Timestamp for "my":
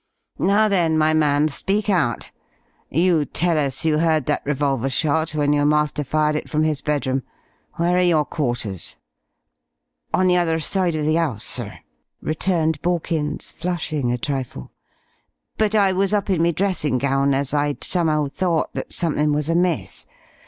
0.97-1.13